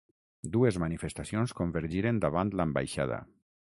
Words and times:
Dues 0.55 0.79
manifestacions 0.85 1.55
convergiren 1.61 2.25
davant 2.27 2.57
l'ambaixada. 2.61 3.27